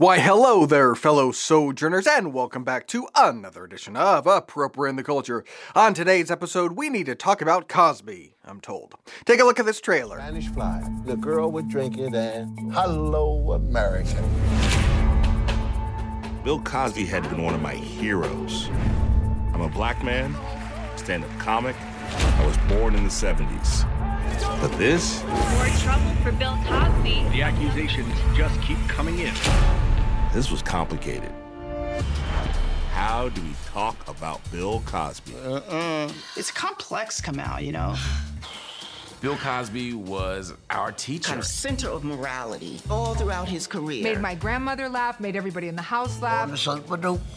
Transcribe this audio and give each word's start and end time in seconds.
Why, 0.00 0.18
hello 0.18 0.64
there, 0.64 0.94
fellow 0.94 1.30
sojourners, 1.30 2.06
and 2.06 2.32
welcome 2.32 2.64
back 2.64 2.86
to 2.86 3.06
another 3.14 3.64
edition 3.64 3.98
of 3.98 4.26
Appropriating 4.26 4.96
the 4.96 5.02
Culture. 5.02 5.44
On 5.74 5.92
today's 5.92 6.30
episode, 6.30 6.72
we 6.72 6.88
need 6.88 7.04
to 7.04 7.14
talk 7.14 7.42
about 7.42 7.68
Cosby, 7.68 8.32
I'm 8.42 8.62
told. 8.62 8.94
Take 9.26 9.40
a 9.40 9.44
look 9.44 9.60
at 9.60 9.66
this 9.66 9.78
trailer. 9.78 10.16
Spanish 10.16 10.48
fly. 10.48 10.82
The 11.04 11.16
girl 11.16 11.52
would 11.52 11.68
drink 11.68 11.98
it 11.98 12.14
and 12.14 12.72
hello, 12.72 13.52
America. 13.52 14.26
Bill 16.44 16.62
Cosby 16.62 17.04
had 17.04 17.28
been 17.28 17.42
one 17.42 17.52
of 17.52 17.60
my 17.60 17.74
heroes. 17.74 18.70
I'm 19.52 19.60
a 19.60 19.68
black 19.68 20.02
man, 20.02 20.34
stand 20.96 21.24
up 21.24 21.38
comic. 21.38 21.76
I 21.78 22.46
was 22.46 22.56
born 22.74 22.94
in 22.94 23.04
the 23.04 23.10
70s. 23.10 23.86
But 24.62 24.72
this? 24.78 25.22
More 25.24 25.66
trouble 25.66 26.14
for 26.22 26.32
Bill 26.32 26.58
Cosby. 26.64 27.28
The 27.32 27.42
accusations 27.42 28.14
just 28.34 28.58
keep 28.62 28.78
coming 28.88 29.18
in. 29.18 29.34
This 30.32 30.50
was 30.50 30.62
complicated. 30.62 31.32
How 32.92 33.28
do 33.30 33.42
we 33.42 33.52
talk 33.66 33.96
about 34.08 34.40
Bill 34.52 34.80
Cosby? 34.86 35.34
Uh-uh. 35.44 36.12
It's 36.36 36.52
complex, 36.52 37.20
Kamau, 37.20 37.64
you 37.64 37.72
know. 37.72 37.96
Bill 39.20 39.36
Cosby 39.36 39.94
was 39.94 40.54
our 40.70 40.92
teacher. 40.92 41.28
Kind 41.28 41.40
of 41.40 41.46
center 41.46 41.88
of 41.88 42.04
morality 42.04 42.80
all 42.88 43.14
throughout 43.14 43.48
his 43.48 43.66
career. 43.66 44.02
Made 44.04 44.20
my 44.20 44.34
grandmother 44.34 44.88
laugh, 44.88 45.18
made 45.18 45.34
everybody 45.34 45.66
in 45.66 45.76
the 45.76 45.82
house 45.82 46.22
laugh. 46.22 46.48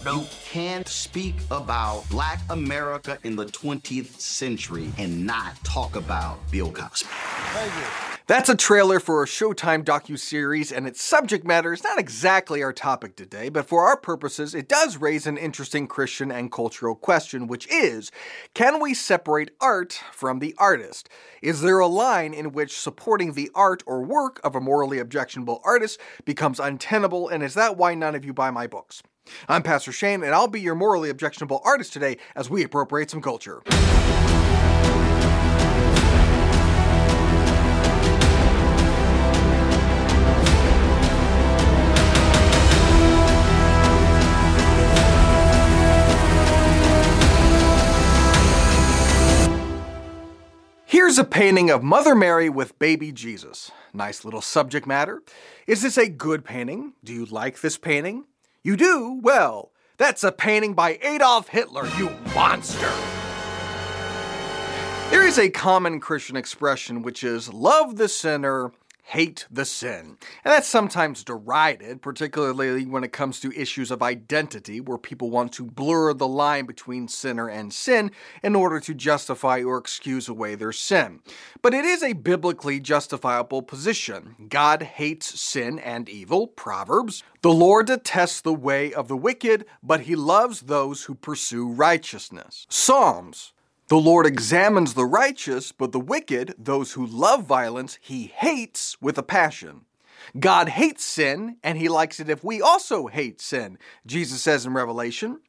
Nope. 0.05 0.27
can't 0.45 0.88
speak 0.88 1.35
about 1.49 2.07
black 2.09 2.41
America 2.52 3.17
in 3.23 3.35
the 3.35 3.45
20th 3.45 4.19
century 4.19 4.94
and 4.97 5.25
not 5.25 5.61
talk 5.63 5.95
about 5.95 6.39
Bill 6.52 6.71
Cosby. 6.71 7.09
Thank 7.09 7.73
you. 7.75 8.02
That's 8.25 8.47
a 8.47 8.55
trailer 8.55 9.01
for 9.01 9.21
a 9.21 9.25
Showtime 9.25 9.83
docu-series, 9.83 10.71
and 10.71 10.87
its 10.87 11.01
subject 11.01 11.45
matter 11.45 11.73
is 11.73 11.83
not 11.83 11.99
exactly 11.99 12.63
our 12.63 12.71
topic 12.71 13.17
today, 13.17 13.49
but 13.49 13.65
for 13.65 13.85
our 13.85 13.97
purposes, 13.97 14.55
it 14.55 14.69
does 14.69 14.95
raise 14.95 15.27
an 15.27 15.37
interesting 15.37 15.87
Christian 15.87 16.31
and 16.31 16.49
cultural 16.49 16.95
question, 16.95 17.47
which 17.47 17.67
is, 17.67 18.11
can 18.53 18.80
we 18.80 18.93
separate 18.93 19.52
art 19.59 20.02
from 20.13 20.39
the 20.39 20.55
artist? 20.57 21.09
Is 21.41 21.59
there 21.59 21.80
a 21.80 21.88
line 21.88 22.33
in 22.33 22.53
which 22.53 22.80
supporting 22.80 23.33
the 23.33 23.52
art 23.53 23.83
or 23.85 24.02
work 24.02 24.39
of 24.41 24.55
a 24.55 24.61
morally 24.61 24.99
objectionable 24.99 25.59
artist 25.65 25.99
becomes 26.23 26.61
untenable, 26.61 27.27
and 27.27 27.43
is 27.43 27.55
that 27.55 27.75
why 27.75 27.93
none 27.93 28.15
of 28.15 28.23
you 28.23 28.31
buy 28.31 28.52
my 28.52 28.67
books? 28.67 29.03
I'm 29.49 29.63
Pastor 29.63 29.91
Shane, 29.91 30.23
and 30.23 30.33
I'll 30.33 30.47
be 30.47 30.61
your 30.61 30.75
morally 30.75 31.09
objectionable 31.09 31.61
artist 31.65 31.91
today 31.91 32.15
as 32.37 32.49
we 32.49 32.63
appropriate 32.63 33.11
some 33.11 33.21
culture. 33.21 33.61
Here's 51.14 51.19
a 51.19 51.25
painting 51.25 51.69
of 51.69 51.83
Mother 51.83 52.16
Mary 52.16 52.50
with 52.50 52.80
baby 52.80 53.11
Jesus. 53.11 53.69
Nice 53.94 54.25
little 54.25 54.42
subject 54.42 54.88
matter. 54.88 55.22
Is 55.67 55.83
this 55.83 55.95
a 55.95 56.09
good 56.09 56.44
painting? 56.44 56.94
Do 57.03 57.14
you 57.14 57.25
like 57.25 57.61
this 57.61 57.78
painting? 57.78 58.25
You 58.64 58.75
do? 58.75 59.20
Well, 59.22 59.72
that's 60.00 60.23
a 60.23 60.31
painting 60.31 60.73
by 60.73 60.97
Adolf 61.03 61.50
Hitler, 61.50 61.86
you 62.00 62.09
monster! 62.33 62.92
There 65.11 65.22
is 65.22 65.38
a 65.38 65.52
common 65.52 66.00
Christian 66.00 66.36
expression 66.36 67.03
which 67.03 67.23
is 67.23 67.53
love 67.53 67.98
the 67.98 68.09
sinner, 68.09 68.72
hate 69.03 69.45
the 69.51 69.65
sin. 69.65 70.17
And 70.43 70.51
that's 70.51 70.67
sometimes 70.67 71.23
derided, 71.23 72.01
particularly 72.01 72.85
when 72.85 73.03
it 73.03 73.11
comes 73.11 73.39
to 73.41 73.51
issues 73.59 73.91
of 73.91 74.01
identity, 74.01 74.79
where 74.79 74.97
people 74.97 75.29
want 75.29 75.51
to 75.53 75.65
blur 75.65 76.13
the 76.13 76.27
line 76.27 76.65
between 76.65 77.07
sinner 77.07 77.49
and 77.49 77.73
sin 77.73 78.11
in 78.41 78.55
order 78.55 78.79
to 78.79 78.93
justify 78.93 79.61
or 79.61 79.77
excuse 79.77 80.29
away 80.29 80.55
their 80.55 80.71
sin. 80.71 81.19
But 81.61 81.73
it 81.73 81.86
is 81.86 82.02
a 82.02 82.13
biblically 82.13 82.80
justifiable 82.80 83.61
position. 83.61 84.36
God 84.49 84.81
hates 84.81 85.39
sin 85.39 85.80
and 85.80 86.08
evil, 86.08 86.47
Proverbs. 86.47 87.23
The 87.42 87.52
Lord 87.52 87.87
detests 87.87 88.39
the 88.42 88.53
way 88.53 88.93
of 88.93 89.09
the 89.09 89.17
wicked, 89.17 89.65
but 89.83 90.02
he 90.02 90.15
loves 90.15 90.61
those 90.61 91.03
who 91.03 91.13
pursue 91.13 91.67
righteousness. 91.67 92.65
Psalms. 92.69 93.53
The 93.89 93.98
Lord 93.98 94.26
examines 94.26 94.94
the 94.94 95.05
righteous, 95.05 95.73
but 95.73 95.92
the 95.92 95.99
wicked, 95.99 96.55
those 96.58 96.94
who 96.94 97.05
love 97.05 97.44
violence, 97.44 97.99
he 98.02 98.32
hates 98.33 98.99
with 99.02 99.17
a 99.17 99.23
passion. 99.23 99.82
God 100.39 100.70
hates 100.70 101.04
sin, 101.04 101.58
and 101.61 101.77
he 101.77 101.89
likes 101.89 102.22
it 102.22 102.30
if 102.30 102.45
we 102.45 102.61
also 102.61 103.08
hate 103.08 103.42
sin, 103.42 103.77
Jesus 104.05 104.42
says 104.42 104.66
in 104.66 104.73
Revelation. 104.73 105.42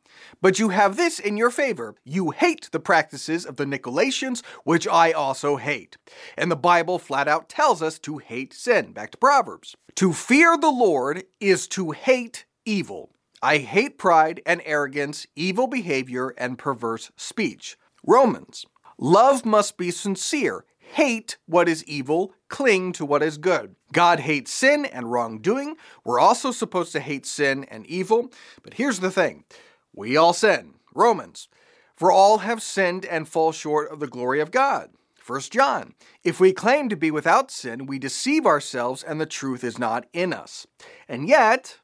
But 0.42 0.58
you 0.58 0.70
have 0.70 0.96
this 0.96 1.20
in 1.20 1.36
your 1.36 1.50
favor. 1.50 1.94
You 2.04 2.30
hate 2.30 2.68
the 2.72 2.80
practices 2.80 3.46
of 3.46 3.54
the 3.54 3.66
Nicolaitans, 3.66 4.44
which 4.64 4.88
I 4.88 5.12
also 5.12 5.56
hate. 5.56 5.96
And 6.36 6.50
the 6.50 6.56
Bible 6.56 6.98
flat 6.98 7.28
out 7.28 7.48
tells 7.48 7.82
us 7.82 8.00
to 8.00 8.18
hate 8.18 8.52
sin. 8.52 8.92
Back 8.92 9.12
to 9.12 9.18
Proverbs. 9.18 9.76
To 9.96 10.12
fear 10.12 10.56
the 10.58 10.70
Lord 10.70 11.22
is 11.38 11.68
to 11.68 11.92
hate 11.92 12.46
evil. 12.64 13.10
I 13.40 13.58
hate 13.58 13.96
pride 13.96 14.42
and 14.44 14.60
arrogance, 14.64 15.26
evil 15.36 15.68
behavior, 15.68 16.34
and 16.36 16.58
perverse 16.58 17.12
speech. 17.16 17.76
Romans. 18.06 18.66
Love 18.98 19.44
must 19.44 19.76
be 19.76 19.90
sincere. 19.90 20.64
Hate 20.78 21.38
what 21.46 21.68
is 21.68 21.82
evil, 21.84 22.34
cling 22.48 22.92
to 22.92 23.04
what 23.04 23.22
is 23.22 23.38
good. 23.38 23.74
God 23.92 24.20
hates 24.20 24.52
sin 24.52 24.84
and 24.84 25.10
wrongdoing. 25.10 25.76
We're 26.04 26.20
also 26.20 26.52
supposed 26.52 26.92
to 26.92 27.00
hate 27.00 27.26
sin 27.26 27.64
and 27.64 27.86
evil. 27.86 28.30
But 28.62 28.74
here's 28.74 29.00
the 29.00 29.10
thing 29.10 29.44
we 29.92 30.16
all 30.16 30.32
sin. 30.32 30.74
Romans. 30.94 31.48
For 31.96 32.10
all 32.10 32.38
have 32.38 32.62
sinned 32.62 33.04
and 33.06 33.28
fall 33.28 33.52
short 33.52 33.90
of 33.90 34.00
the 34.00 34.06
glory 34.06 34.40
of 34.40 34.50
God. 34.50 34.90
1 35.26 35.40
John. 35.50 35.94
If 36.22 36.38
we 36.38 36.52
claim 36.52 36.88
to 36.90 36.96
be 36.96 37.10
without 37.10 37.50
sin, 37.50 37.86
we 37.86 37.98
deceive 37.98 38.44
ourselves 38.44 39.02
and 39.02 39.20
the 39.20 39.26
truth 39.26 39.64
is 39.64 39.78
not 39.78 40.06
in 40.12 40.32
us. 40.32 40.66
And 41.08 41.26
yet, 41.26 41.78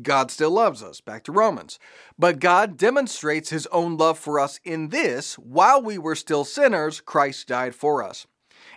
God 0.00 0.30
still 0.30 0.50
loves 0.50 0.82
us. 0.82 1.00
Back 1.00 1.24
to 1.24 1.32
Romans. 1.32 1.78
But 2.18 2.40
God 2.40 2.76
demonstrates 2.76 3.50
his 3.50 3.66
own 3.66 3.96
love 3.96 4.18
for 4.18 4.40
us 4.40 4.58
in 4.64 4.88
this 4.88 5.34
while 5.38 5.82
we 5.82 5.98
were 5.98 6.14
still 6.14 6.44
sinners, 6.44 7.00
Christ 7.00 7.48
died 7.48 7.74
for 7.74 8.02
us. 8.02 8.26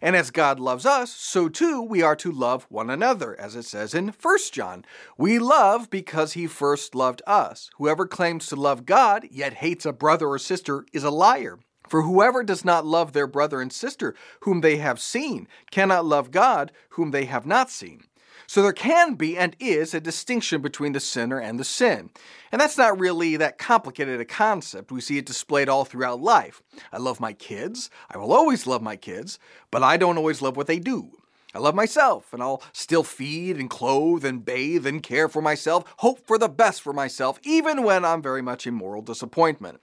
And 0.01 0.15
as 0.15 0.29
God 0.29 0.59
loves 0.59 0.85
us, 0.85 1.11
so 1.11 1.47
too 1.47 1.81
we 1.81 2.01
are 2.01 2.15
to 2.17 2.31
love 2.31 2.67
one 2.69 2.89
another, 2.89 3.39
as 3.39 3.55
it 3.55 3.63
says 3.63 3.93
in 3.93 4.09
1 4.09 4.37
John. 4.51 4.83
We 5.17 5.39
love 5.39 5.89
because 5.89 6.33
he 6.33 6.47
first 6.47 6.95
loved 6.95 7.21
us. 7.25 7.69
Whoever 7.77 8.05
claims 8.05 8.47
to 8.47 8.55
love 8.55 8.85
God, 8.85 9.25
yet 9.31 9.53
hates 9.55 9.85
a 9.85 9.93
brother 9.93 10.27
or 10.27 10.39
sister, 10.39 10.85
is 10.91 11.03
a 11.03 11.11
liar. 11.11 11.59
For 11.87 12.01
whoever 12.01 12.43
does 12.43 12.65
not 12.65 12.85
love 12.85 13.13
their 13.13 13.27
brother 13.27 13.61
and 13.61 13.71
sister 13.71 14.15
whom 14.41 14.61
they 14.61 14.77
have 14.77 14.99
seen 14.99 15.47
cannot 15.71 16.05
love 16.05 16.31
God 16.31 16.71
whom 16.89 17.11
they 17.11 17.25
have 17.25 17.45
not 17.45 17.69
seen. 17.69 18.03
So 18.47 18.61
there 18.61 18.73
can 18.73 19.15
be 19.15 19.37
and 19.37 19.55
is 19.59 19.93
a 19.93 19.99
distinction 19.99 20.61
between 20.61 20.93
the 20.93 20.99
sinner 20.99 21.39
and 21.39 21.59
the 21.59 21.63
sin. 21.63 22.09
And 22.51 22.61
that's 22.61 22.77
not 22.77 22.99
really 22.99 23.37
that 23.37 23.57
complicated 23.57 24.19
a 24.19 24.25
concept. 24.25 24.91
We 24.91 25.01
see 25.01 25.17
it 25.17 25.25
displayed 25.25 25.69
all 25.69 25.85
throughout 25.85 26.21
life. 26.21 26.61
I 26.91 26.97
love 26.97 27.19
my 27.19 27.33
kids. 27.33 27.89
I 28.09 28.17
will 28.17 28.33
always 28.33 28.67
love 28.67 28.81
my 28.81 28.95
kids, 28.95 29.39
but 29.71 29.83
I 29.83 29.97
don't 29.97 30.17
always 30.17 30.41
love 30.41 30.57
what 30.57 30.67
they 30.67 30.79
do. 30.79 31.11
I 31.55 31.59
love 31.59 31.73
myself, 31.73 32.33
and 32.33 32.43
I'll 32.43 32.61
still 32.73 33.03
feed 33.03 33.55
and 33.55 33.69
clothe 33.69 34.25
and 34.25 34.43
bathe 34.43 34.85
and 34.85 35.01
care 35.01 35.29
for 35.29 35.41
myself, 35.41 35.85
hope 35.99 36.27
for 36.27 36.37
the 36.37 36.49
best 36.49 36.81
for 36.81 36.91
myself, 36.91 37.39
even 37.43 37.83
when 37.83 38.03
I'm 38.03 38.21
very 38.21 38.41
much 38.41 38.67
in 38.67 38.73
moral 38.73 39.01
disappointment. 39.01 39.79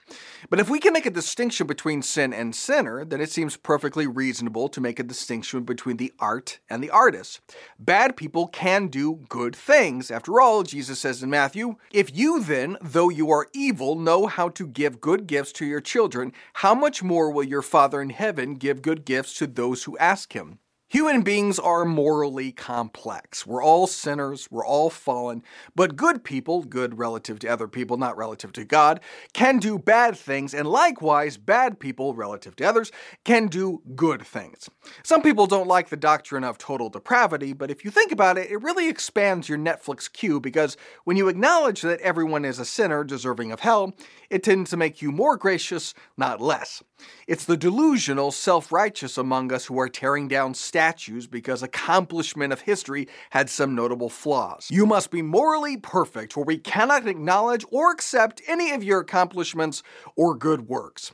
But 0.51 0.59
if 0.59 0.69
we 0.69 0.79
can 0.79 0.93
make 0.93 1.07
a 1.07 1.09
distinction 1.09 1.65
between 1.65 2.03
sin 2.03 2.31
and 2.31 2.55
sinner, 2.55 3.03
then 3.03 3.21
it 3.21 3.31
seems 3.31 3.57
perfectly 3.57 4.05
reasonable 4.05 4.69
to 4.69 4.79
make 4.79 4.99
a 4.99 5.03
distinction 5.03 5.63
between 5.63 5.97
the 5.97 6.13
art 6.19 6.59
and 6.69 6.83
the 6.83 6.91
artist. 6.91 7.41
Bad 7.79 8.15
people 8.15 8.49
can 8.49 8.85
do 8.85 9.21
good 9.27 9.55
things. 9.55 10.11
After 10.11 10.39
all, 10.39 10.61
Jesus 10.61 10.99
says 10.99 11.23
in 11.23 11.31
Matthew, 11.31 11.77
If 11.91 12.15
you 12.15 12.43
then, 12.43 12.77
though 12.83 13.09
you 13.09 13.31
are 13.31 13.47
evil, 13.51 13.95
know 13.95 14.27
how 14.27 14.49
to 14.49 14.67
give 14.67 15.01
good 15.01 15.25
gifts 15.25 15.51
to 15.53 15.65
your 15.65 15.81
children, 15.81 16.33
how 16.53 16.75
much 16.75 17.01
more 17.01 17.31
will 17.31 17.43
your 17.43 17.63
Father 17.63 17.99
in 17.99 18.11
heaven 18.11 18.53
give 18.53 18.83
good 18.83 19.05
gifts 19.05 19.33
to 19.39 19.47
those 19.47 19.85
who 19.85 19.97
ask 19.97 20.33
him? 20.33 20.59
Human 20.93 21.23
beings 21.23 21.57
are 21.57 21.85
morally 21.85 22.51
complex. 22.51 23.47
We're 23.47 23.63
all 23.63 23.87
sinners, 23.87 24.47
we're 24.51 24.63
all 24.63 24.91
fallen, 24.91 25.41
but 25.75 25.95
good 25.95 26.23
people, 26.23 26.61
good 26.61 26.99
relative 26.99 27.39
to 27.39 27.47
other 27.47 27.67
people, 27.67 27.97
not 27.97 28.15
relative 28.15 28.53
to 28.53 28.63
God, 28.63 28.99
can 29.33 29.57
do 29.57 29.79
bad 29.79 30.15
things, 30.15 30.53
and 30.53 30.67
likewise, 30.67 31.35
bad 31.35 31.79
people, 31.79 32.13
relative 32.13 32.55
to 32.57 32.65
others, 32.65 32.91
can 33.23 33.47
do 33.47 33.81
good 33.95 34.21
things. 34.21 34.69
Some 35.01 35.23
people 35.23 35.47
don't 35.47 35.67
like 35.67 35.89
the 35.89 35.97
doctrine 35.97 36.43
of 36.43 36.59
total 36.59 36.89
depravity, 36.89 37.53
but 37.53 37.71
if 37.71 37.83
you 37.83 37.89
think 37.89 38.11
about 38.11 38.37
it, 38.37 38.51
it 38.51 38.61
really 38.61 38.87
expands 38.87 39.49
your 39.49 39.57
Netflix 39.57 40.13
queue 40.13 40.39
because 40.39 40.77
when 41.05 41.17
you 41.17 41.27
acknowledge 41.27 41.81
that 41.81 42.01
everyone 42.01 42.45
is 42.45 42.59
a 42.59 42.65
sinner 42.65 43.03
deserving 43.03 43.51
of 43.51 43.61
hell, 43.61 43.95
it 44.29 44.43
tends 44.43 44.69
to 44.69 44.77
make 44.77 45.01
you 45.01 45.11
more 45.11 45.37
gracious, 45.37 45.95
not 46.17 46.39
less. 46.39 46.83
It's 47.27 47.45
the 47.45 47.57
delusional, 47.57 48.31
self 48.31 48.71
righteous 48.71 49.17
among 49.17 49.51
us 49.51 49.65
who 49.65 49.79
are 49.79 49.89
tearing 49.89 50.27
down 50.27 50.53
statues 50.53 50.82
statues 50.83 51.27
because 51.27 51.63
accomplishment 51.63 52.51
of 52.51 52.59
history 52.59 53.07
had 53.29 53.49
some 53.49 53.73
notable 53.73 54.09
flaws. 54.09 54.67
You 54.69 54.85
must 54.85 55.11
be 55.11 55.21
morally 55.21 55.77
perfect, 55.77 56.35
or 56.35 56.43
we 56.43 56.57
cannot 56.57 57.07
acknowledge 57.07 57.63
or 57.71 57.93
accept 57.93 58.41
any 58.49 58.71
of 58.71 58.83
your 58.83 58.99
accomplishments 58.99 59.81
or 60.17 60.35
good 60.35 60.67
works 60.67 61.13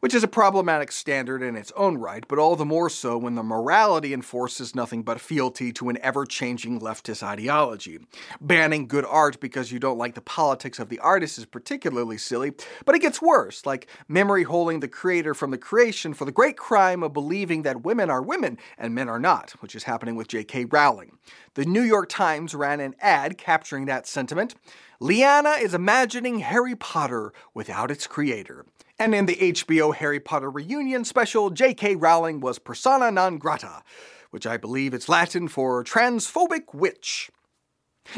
which 0.00 0.14
is 0.14 0.22
a 0.22 0.28
problematic 0.28 0.92
standard 0.92 1.42
in 1.42 1.56
its 1.56 1.72
own 1.76 1.98
right, 1.98 2.24
but 2.28 2.38
all 2.38 2.56
the 2.56 2.64
more 2.64 2.90
so 2.90 3.18
when 3.18 3.34
the 3.34 3.42
morality 3.42 4.12
enforces 4.12 4.74
nothing 4.74 5.02
but 5.02 5.20
fealty 5.20 5.72
to 5.72 5.88
an 5.88 5.98
ever 6.02 6.24
changing 6.24 6.80
leftist 6.80 7.22
ideology. 7.22 7.98
Banning 8.40 8.86
good 8.86 9.04
art 9.04 9.40
because 9.40 9.72
you 9.72 9.78
don't 9.78 9.98
like 9.98 10.14
the 10.14 10.20
politics 10.20 10.78
of 10.78 10.88
the 10.88 10.98
artist 11.00 11.38
is 11.38 11.44
particularly 11.44 12.18
silly, 12.18 12.52
but 12.84 12.94
it 12.94 13.02
gets 13.02 13.22
worse, 13.22 13.66
like 13.66 13.88
memory 14.06 14.44
holding 14.44 14.80
the 14.80 14.88
creator 14.88 15.34
from 15.34 15.50
the 15.50 15.58
creation 15.58 16.14
for 16.14 16.24
the 16.24 16.32
great 16.32 16.56
crime 16.56 17.02
of 17.02 17.12
believing 17.12 17.62
that 17.62 17.84
women 17.84 18.10
are 18.10 18.22
women 18.22 18.58
and 18.76 18.94
men 18.94 19.08
are 19.08 19.18
not, 19.18 19.50
which 19.60 19.74
is 19.74 19.84
happening 19.84 20.16
with 20.16 20.28
J.K. 20.28 20.66
Rowling. 20.66 21.18
The 21.54 21.64
New 21.64 21.82
York 21.82 22.08
Times 22.08 22.54
ran 22.54 22.80
an 22.80 22.94
ad 23.00 23.38
capturing 23.38 23.86
that 23.86 24.06
sentiment. 24.06 24.54
Liana 25.00 25.50
is 25.50 25.74
imagining 25.74 26.40
Harry 26.40 26.74
Potter 26.76 27.32
without 27.54 27.90
its 27.90 28.06
creator. 28.06 28.64
And 29.00 29.14
in 29.14 29.26
the 29.26 29.36
HBO 29.36 29.94
Harry 29.94 30.18
Potter 30.18 30.50
reunion 30.50 31.04
special, 31.04 31.50
J.K. 31.50 31.94
Rowling 31.94 32.40
was 32.40 32.58
persona 32.58 33.12
non 33.12 33.38
grata, 33.38 33.84
which 34.30 34.44
I 34.44 34.56
believe 34.56 34.92
is 34.92 35.08
Latin 35.08 35.46
for 35.46 35.84
transphobic 35.84 36.74
witch. 36.74 37.30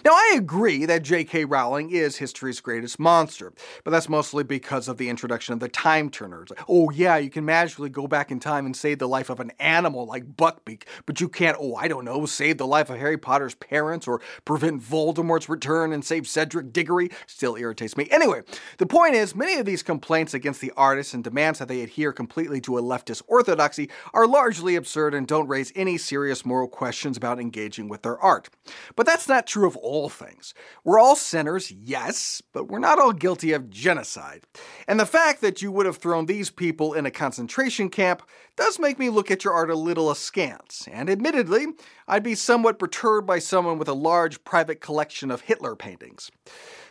Now, 0.05 0.13
I 0.13 0.35
agree 0.37 0.85
that 0.87 1.03
J.K. 1.03 1.47
Rowling 1.47 1.91
is 1.91 2.17
history's 2.17 2.61
greatest 2.61 2.99
monster, 2.99 3.53
but 3.85 3.91
that's 3.91 4.09
mostly 4.09 4.45
because 4.45 4.87
of 4.87 4.99
the 4.99 5.09
introduction 5.09 5.53
of 5.53 5.61
the 5.61 5.69
time 5.69 6.11
turners. 6.11 6.51
Oh, 6.69 6.91
yeah, 6.91 7.17
you 7.17 7.29
can 7.29 7.45
magically 7.45 7.89
go 7.89 8.07
back 8.07 8.31
in 8.31 8.39
time 8.39 8.67
and 8.67 8.77
save 8.77 9.01
the 9.01 9.09
life 9.09 9.31
of 9.31 9.41
an 9.41 9.51
animal 9.59 10.07
like 10.07 10.37
Buckbeak, 10.37 10.85
but 11.07 11.21
you 11.21 11.29
can't, 11.29 11.57
oh, 11.61 11.75
I 11.75 11.89
don't 11.89 12.05
know, 12.05 12.25
save 12.25 12.59
the 12.59 12.67
life 12.67 12.89
of 12.89 12.99
Harry 12.99 13.19
Potter's 13.19 13.57
parents 13.57 14.07
or 14.07 14.21
prevent 14.45 14.81
Voldemort's 14.81 15.49
return 15.49 15.93
and 15.93 16.05
save 16.05 16.29
Cedric 16.29 16.73
Diggory. 16.73 17.11
Still 17.27 17.57
irritates 17.57 17.97
me. 17.97 18.07
Anyway, 18.11 18.43
the 18.79 18.87
point 18.87 19.15
is, 19.15 19.35
many 19.35 19.57
of 19.57 19.67
these 19.67 19.83
complaints 19.83 20.35
against 20.35 20.61
the 20.61 20.73
artists 20.77 21.15
and 21.15 21.25
demands 21.25 21.59
that 21.59 21.67
they 21.67 21.83
adhere 21.83 22.13
completely 22.13 22.61
to 22.61 22.79
a 22.79 22.83
leftist 22.83 23.23
orthodoxy 23.27 23.91
are 24.15 24.27
largely 24.27 24.77
absurd 24.77 25.15
and 25.15 25.27
don't 25.27 25.49
raise 25.49 25.73
any 25.75 25.99
serious 25.99 26.47
moral 26.47 26.69
questions 26.69 27.17
about 27.17 27.41
engaging 27.41 27.89
with 27.89 28.03
their 28.03 28.19
art. 28.21 28.49
But 28.95 29.07
that's 29.07 29.29
not 29.29 29.47
true 29.47 29.67
of 29.67 29.77
all 29.83 30.09
things. 30.09 30.55
We're 30.85 30.99
all 30.99 31.17
sinners, 31.17 31.71
yes, 31.71 32.43
but 32.53 32.69
we're 32.69 32.79
not 32.79 32.99
all 32.99 33.13
guilty 33.13 33.53
of 33.53 33.71
genocide. 33.71 34.45
And 34.87 35.01
the 35.01 35.07
fact 35.07 35.41
that 35.41 35.63
you 35.63 35.73
would 35.73 35.87
have 35.87 35.97
thrown 35.97 36.27
these 36.27 36.51
people 36.51 36.95
in 36.95 37.07
a 37.07 37.11
concentration 37.11 37.89
camp 37.89 38.23
does 38.61 38.79
make 38.79 38.99
me 38.99 39.09
look 39.09 39.31
at 39.31 39.43
your 39.43 39.55
art 39.55 39.71
a 39.71 39.75
little 39.75 40.11
askance. 40.11 40.87
And 40.93 41.09
admittedly, 41.09 41.69
I'd 42.07 42.23
be 42.23 42.35
somewhat 42.35 42.79
perturbed 42.79 43.27
by 43.27 43.39
someone 43.39 43.79
with 43.79 43.89
a 43.89 43.95
large 43.95 44.45
private 44.45 44.83
collection 44.83 45.31
of 45.31 45.41
Hitler 45.41 45.75
paintings. 45.75 46.31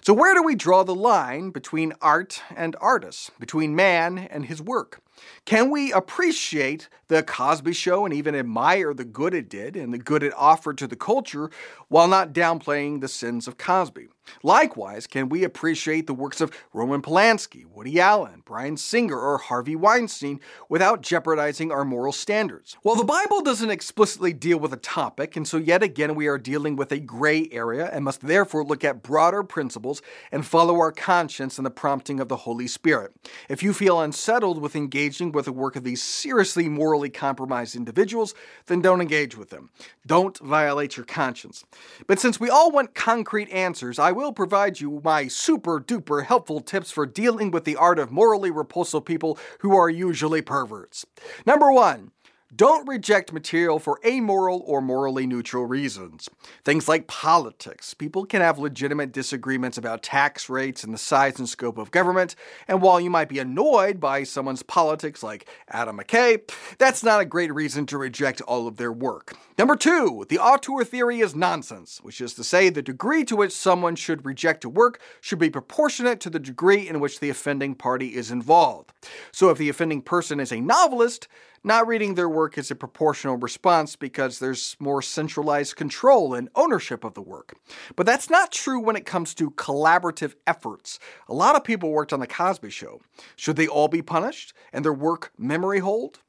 So, 0.01 0.11
where 0.13 0.33
do 0.33 0.41
we 0.41 0.55
draw 0.55 0.83
the 0.83 0.95
line 0.95 1.51
between 1.51 1.93
art 2.01 2.41
and 2.55 2.75
artists, 2.81 3.29
between 3.39 3.75
man 3.75 4.17
and 4.17 4.45
his 4.45 4.63
work? 4.63 5.01
Can 5.45 5.69
we 5.69 5.91
appreciate 5.91 6.89
the 7.07 7.21
Cosby 7.21 7.73
Show 7.73 8.03
and 8.03 8.15
even 8.15 8.33
admire 8.33 8.95
the 8.95 9.05
good 9.05 9.35
it 9.35 9.47
did 9.47 9.75
and 9.75 9.93
the 9.93 9.99
good 9.99 10.23
it 10.23 10.33
offered 10.35 10.77
to 10.79 10.87
the 10.87 10.95
culture 10.95 11.51
while 11.87 12.07
not 12.07 12.33
downplaying 12.33 13.01
the 13.01 13.07
sins 13.07 13.47
of 13.47 13.59
Cosby? 13.59 14.07
Likewise, 14.43 15.07
can 15.07 15.29
we 15.29 15.43
appreciate 15.43 16.07
the 16.07 16.13
works 16.13 16.41
of 16.41 16.51
Roman 16.73 17.01
Polanski, 17.01 17.65
Woody 17.65 17.99
Allen, 17.99 18.43
Bryan 18.45 18.77
Singer, 18.77 19.19
or 19.19 19.37
Harvey 19.37 19.75
Weinstein 19.75 20.39
without 20.67 21.01
jeopardizing 21.01 21.71
our 21.71 21.85
moral 21.85 22.11
standards? 22.11 22.77
Well, 22.83 22.95
the 22.95 23.03
Bible 23.03 23.41
doesn't 23.41 23.69
explicitly 23.69 24.33
deal 24.33 24.59
with 24.59 24.73
a 24.73 24.77
topic, 24.77 25.35
and 25.35 25.47
so 25.47 25.57
yet 25.57 25.83
again 25.83 26.15
we 26.15 26.27
are 26.27 26.37
dealing 26.37 26.75
with 26.75 26.91
a 26.91 26.99
gray 26.99 27.47
area 27.51 27.89
and 27.91 28.05
must 28.05 28.21
therefore 28.21 28.63
look 28.63 28.83
at 28.83 29.03
broader 29.03 29.43
principles 29.43 30.01
and 30.31 30.45
follow 30.45 30.75
our 30.75 30.91
conscience 30.91 31.57
and 31.57 31.65
the 31.65 31.71
prompting 31.71 32.19
of 32.19 32.29
the 32.29 32.37
Holy 32.37 32.67
Spirit. 32.67 33.13
If 33.47 33.63
you 33.63 33.73
feel 33.73 33.99
unsettled 33.99 34.61
with 34.61 34.75
engaging 34.75 35.31
with 35.31 35.45
the 35.45 35.51
work 35.51 35.75
of 35.75 35.83
these 35.83 36.01
seriously 36.01 36.69
morally 36.69 37.09
compromised 37.09 37.75
individuals, 37.75 38.33
then 38.67 38.81
don't 38.81 39.01
engage 39.01 39.37
with 39.37 39.49
them. 39.49 39.69
Don't 40.05 40.37
violate 40.39 40.97
your 40.97 41.05
conscience. 41.05 41.65
But 42.07 42.19
since 42.19 42.39
we 42.39 42.49
all 42.49 42.71
want 42.71 42.95
concrete 42.95 43.49
answers, 43.49 43.99
I 43.99 44.11
will 44.19 44.33
provide 44.33 44.81
you 44.81 44.99
my 45.01 45.29
super 45.29 45.79
duper 45.79 46.25
helpful 46.25 46.59
tips 46.59 46.91
for 46.91 47.05
dealing 47.05 47.51
with 47.51 47.63
the 47.63 47.77
art 47.77 47.97
of 47.97 48.11
morally 48.11 48.51
repulsive 48.51 49.05
people 49.05 49.39
who 49.59 49.73
are 49.77 49.89
usually 49.89 50.41
perverts. 50.41 51.05
Number 51.45 51.71
one, 51.71 52.11
don't 52.55 52.87
reject 52.87 53.31
material 53.31 53.77
for 53.77 53.99
amoral 54.03 54.63
or 54.65 54.81
morally 54.81 55.27
neutral 55.27 55.65
reasons. 55.65 56.29
Things 56.65 56.87
like 56.87 57.07
politics. 57.07 57.93
People 57.93 58.25
can 58.25 58.41
have 58.41 58.57
legitimate 58.57 59.11
disagreements 59.11 59.77
about 59.77 60.01
tax 60.01 60.49
rates 60.49 60.83
and 60.83 60.93
the 60.93 60.97
size 60.97 61.37
and 61.37 61.47
scope 61.47 61.77
of 61.77 61.91
government, 61.91 62.35
and 62.67 62.81
while 62.81 62.99
you 62.99 63.09
might 63.09 63.29
be 63.29 63.39
annoyed 63.39 63.99
by 63.99 64.23
someone's 64.23 64.63
politics 64.63 65.21
like 65.21 65.47
Adam 65.69 65.99
McKay, 65.99 66.41
that's 66.77 67.03
not 67.03 67.21
a 67.21 67.25
great 67.25 67.53
reason 67.53 67.85
to 67.85 67.97
reject 67.97 68.41
all 68.41 68.67
of 68.67 68.77
their 68.77 68.91
work. 68.91 69.35
Number 69.57 69.75
two, 69.75 70.25
the 70.29 70.39
auteur 70.39 70.83
theory 70.83 71.19
is 71.19 71.35
nonsense, 71.35 71.99
which 72.01 72.21
is 72.21 72.33
to 72.35 72.43
say 72.43 72.69
the 72.69 72.81
degree 72.81 73.25
to 73.25 73.35
which 73.35 73.51
someone 73.51 73.95
should 73.95 74.25
reject 74.25 74.63
a 74.63 74.69
work 74.69 74.99
should 75.21 75.39
be 75.39 75.49
proportionate 75.49 76.19
to 76.21 76.29
the 76.29 76.39
degree 76.39 76.87
in 76.87 76.99
which 76.99 77.19
the 77.19 77.29
offending 77.29 77.75
party 77.75 78.15
is 78.15 78.31
involved. 78.31 78.91
So 79.31 79.49
if 79.49 79.57
the 79.57 79.69
offending 79.69 80.01
person 80.01 80.39
is 80.39 80.51
a 80.51 80.61
novelist, 80.61 81.27
not 81.63 81.87
reading 81.87 82.15
their 82.15 82.29
work 82.29 82.57
is 82.57 82.71
a 82.71 82.75
proportional 82.75 83.37
response 83.37 83.95
because 83.95 84.39
there's 84.39 84.75
more 84.79 85.01
centralized 85.01 85.75
control 85.75 86.33
and 86.33 86.49
ownership 86.55 87.03
of 87.03 87.13
the 87.13 87.21
work. 87.21 87.53
But 87.95 88.05
that's 88.05 88.29
not 88.29 88.51
true 88.51 88.79
when 88.79 88.95
it 88.95 89.05
comes 89.05 89.33
to 89.35 89.51
collaborative 89.51 90.35
efforts. 90.47 90.99
A 91.27 91.33
lot 91.33 91.55
of 91.55 91.63
people 91.63 91.91
worked 91.91 92.13
on 92.13 92.19
The 92.19 92.27
Cosby 92.27 92.69
Show. 92.69 93.01
Should 93.35 93.55
they 93.55 93.67
all 93.67 93.87
be 93.87 94.01
punished 94.01 94.53
and 94.71 94.85
their 94.85 94.93
work 94.93 95.31
memory 95.37 95.79
hold? 95.79 96.19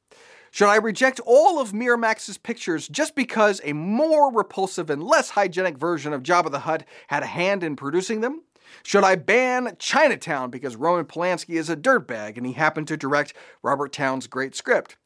Should 0.53 0.67
I 0.67 0.75
reject 0.75 1.21
all 1.25 1.61
of 1.61 1.71
Miramax's 1.71 2.37
pictures 2.37 2.89
just 2.89 3.15
because 3.15 3.61
a 3.63 3.71
more 3.71 4.33
repulsive 4.33 4.89
and 4.89 5.01
less 5.01 5.29
hygienic 5.29 5.77
version 5.77 6.11
of 6.11 6.23
Jabba 6.23 6.51
the 6.51 6.59
Hutt 6.59 6.83
had 7.07 7.23
a 7.23 7.27
hand 7.27 7.63
in 7.63 7.77
producing 7.77 8.19
them? 8.19 8.41
Should 8.83 9.03
I 9.03 9.15
ban 9.15 9.75
Chinatown 9.79 10.49
because 10.49 10.75
Roman 10.75 11.05
Polanski 11.05 11.55
is 11.55 11.69
a 11.69 11.77
dirtbag 11.77 12.37
and 12.37 12.45
he 12.45 12.53
happened 12.53 12.87
to 12.89 12.97
direct 12.97 13.33
Robert 13.63 13.93
Towne's 13.93 14.27
great 14.27 14.55
script? 14.55 14.97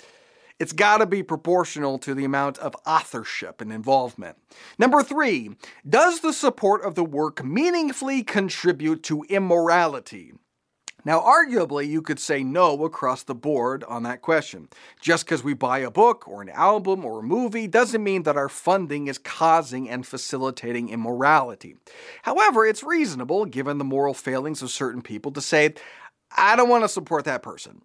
It's 0.58 0.72
got 0.72 1.00
to 1.00 1.06
be 1.06 1.22
proportional 1.22 1.98
to 2.00 2.14
the 2.14 2.24
amount 2.24 2.58
of 2.60 2.76
authorship 2.86 3.60
and 3.60 3.74
involvement. 3.74 4.38
Number 4.80 5.04
three, 5.04 5.52
does 5.88 6.22
the 6.22 6.32
support 6.32 6.84
of 6.86 6.96
the 6.96 7.04
work 7.04 7.44
meaningfully 7.44 8.24
contribute 8.24 9.04
to 9.04 9.26
immorality? 9.28 10.32
Now, 11.04 11.20
arguably, 11.20 11.88
you 11.88 12.02
could 12.02 12.20
say 12.20 12.42
no 12.42 12.84
across 12.84 13.22
the 13.22 13.36
board 13.36 13.84
on 13.84 14.04
that 14.04 14.24
question. 14.24 14.70
Just 15.00 15.26
because 15.26 15.44
we 15.44 15.54
buy 15.54 15.80
a 15.80 15.92
book 15.92 16.28
or 16.28 16.42
an 16.42 16.50
album 16.50 17.06
or 17.06 17.20
a 17.20 17.24
movie 17.24 17.68
doesn't 17.68 18.04
mean 18.04 18.24
that 18.24 18.38
our 18.38 18.50
funding 18.50 19.08
is 19.08 19.20
causing 19.20 19.88
and 19.88 20.08
facilitating 20.08 20.90
immorality. 20.90 21.76
However, 22.24 22.66
it's 22.66 22.82
reasonable, 22.82 23.46
given 23.46 23.78
the 23.78 23.84
moral 23.84 24.16
failings 24.16 24.64
of 24.64 24.72
certain 24.72 25.04
people, 25.04 25.32
to 25.34 25.42
say, 25.42 25.76
I 26.36 26.56
don't 26.56 26.70
want 26.70 26.84
to 26.84 26.90
support 26.90 27.26
that 27.26 27.44
person. 27.44 27.82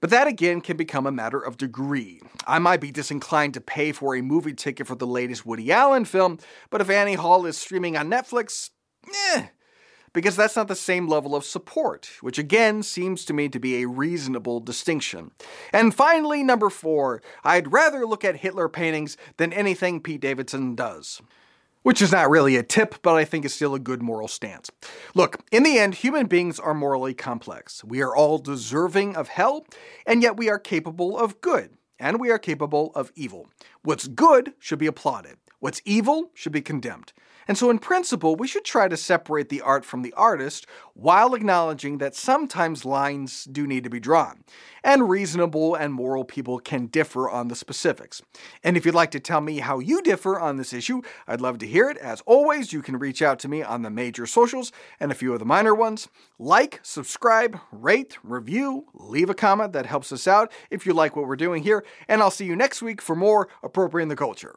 But 0.00 0.10
that 0.10 0.28
again 0.28 0.60
can 0.60 0.76
become 0.76 1.06
a 1.06 1.12
matter 1.12 1.40
of 1.40 1.56
degree. 1.56 2.20
I 2.46 2.58
might 2.58 2.80
be 2.80 2.92
disinclined 2.92 3.54
to 3.54 3.60
pay 3.60 3.92
for 3.92 4.14
a 4.14 4.22
movie 4.22 4.54
ticket 4.54 4.86
for 4.86 4.94
the 4.94 5.06
latest 5.06 5.44
Woody 5.44 5.72
Allen 5.72 6.04
film, 6.04 6.38
but 6.70 6.80
if 6.80 6.88
Annie 6.88 7.14
Hall 7.14 7.46
is 7.46 7.56
streaming 7.56 7.96
on 7.96 8.08
Netflix, 8.08 8.70
eh, 9.34 9.48
because 10.12 10.36
that's 10.36 10.56
not 10.56 10.68
the 10.68 10.76
same 10.76 11.08
level 11.08 11.34
of 11.34 11.44
support, 11.44 12.10
which 12.20 12.38
again 12.38 12.82
seems 12.82 13.24
to 13.24 13.32
me 13.32 13.48
to 13.48 13.58
be 13.58 13.82
a 13.82 13.88
reasonable 13.88 14.60
distinction. 14.60 15.32
And 15.72 15.94
finally, 15.94 16.42
number 16.42 16.70
four, 16.70 17.20
I'd 17.44 17.72
rather 17.72 18.06
look 18.06 18.24
at 18.24 18.36
Hitler 18.36 18.68
paintings 18.68 19.16
than 19.36 19.52
anything 19.52 20.00
Pete 20.00 20.20
Davidson 20.20 20.74
does. 20.74 21.20
Which 21.88 22.02
is 22.02 22.12
not 22.12 22.28
really 22.28 22.56
a 22.56 22.62
tip, 22.62 22.96
but 23.00 23.14
I 23.14 23.24
think 23.24 23.46
is 23.46 23.54
still 23.54 23.74
a 23.74 23.78
good 23.78 24.02
moral 24.02 24.28
stance. 24.28 24.70
Look, 25.14 25.38
in 25.50 25.62
the 25.62 25.78
end, 25.78 25.94
human 25.94 26.26
beings 26.26 26.60
are 26.60 26.74
morally 26.74 27.14
complex. 27.14 27.82
We 27.82 28.02
are 28.02 28.14
all 28.14 28.36
deserving 28.36 29.16
of 29.16 29.28
hell, 29.28 29.66
and 30.04 30.20
yet 30.20 30.36
we 30.36 30.50
are 30.50 30.58
capable 30.58 31.16
of 31.16 31.40
good, 31.40 31.78
and 31.98 32.20
we 32.20 32.30
are 32.30 32.38
capable 32.38 32.92
of 32.94 33.10
evil. 33.14 33.48
What's 33.84 34.06
good 34.06 34.52
should 34.58 34.78
be 34.78 34.86
applauded, 34.86 35.38
what's 35.60 35.82
evil 35.84 36.30
should 36.34 36.52
be 36.52 36.62
condemned. 36.62 37.12
And 37.48 37.56
so, 37.56 37.70
in 37.70 37.78
principle, 37.78 38.36
we 38.36 38.46
should 38.46 38.64
try 38.64 38.88
to 38.88 38.96
separate 38.96 39.48
the 39.48 39.62
art 39.62 39.82
from 39.86 40.02
the 40.02 40.12
artist 40.12 40.66
while 40.92 41.34
acknowledging 41.34 41.96
that 41.96 42.14
sometimes 42.14 42.84
lines 42.84 43.44
do 43.44 43.66
need 43.66 43.84
to 43.84 43.90
be 43.90 43.98
drawn. 43.98 44.44
And 44.84 45.08
reasonable 45.08 45.74
and 45.74 45.94
moral 45.94 46.24
people 46.24 46.58
can 46.58 46.86
differ 46.86 47.28
on 47.28 47.48
the 47.48 47.56
specifics. 47.56 48.20
And 48.62 48.76
if 48.76 48.84
you'd 48.84 48.94
like 48.94 49.10
to 49.12 49.20
tell 49.20 49.40
me 49.40 49.60
how 49.60 49.78
you 49.78 50.02
differ 50.02 50.38
on 50.38 50.56
this 50.56 50.74
issue, 50.74 51.00
I'd 51.26 51.40
love 51.40 51.56
to 51.58 51.66
hear 51.66 51.88
it. 51.88 51.96
As 51.96 52.20
always, 52.26 52.74
you 52.74 52.82
can 52.82 52.98
reach 52.98 53.22
out 53.22 53.38
to 53.40 53.48
me 53.48 53.62
on 53.62 53.80
the 53.80 53.90
major 53.90 54.26
socials 54.26 54.70
and 55.00 55.10
a 55.10 55.14
few 55.14 55.32
of 55.32 55.38
the 55.38 55.46
minor 55.46 55.74
ones. 55.74 56.08
Like, 56.38 56.80
subscribe, 56.82 57.58
rate, 57.72 58.18
review, 58.22 58.88
leave 58.92 59.30
a 59.30 59.34
comment 59.34 59.72
that 59.72 59.86
helps 59.86 60.12
us 60.12 60.28
out 60.28 60.52
if 60.70 60.84
you 60.84 60.92
like 60.92 61.16
what 61.16 61.26
we're 61.26 61.36
doing 61.36 61.62
here. 61.62 61.82
And 62.08 62.20
I'll 62.20 62.30
see 62.30 62.44
you 62.44 62.56
next 62.56 62.82
week 62.82 63.00
for 63.00 63.16
more 63.16 63.48
Appropriating 63.62 64.10
the 64.10 64.16
Culture. 64.16 64.54